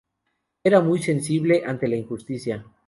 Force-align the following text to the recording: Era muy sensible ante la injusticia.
Era 0.63 0.81
muy 0.81 0.99
sensible 0.99 1.61
ante 1.63 1.87
la 1.87 1.95
injusticia. 1.95 2.65